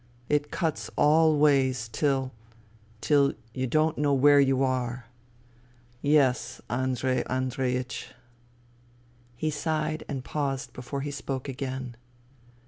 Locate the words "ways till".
1.37-2.31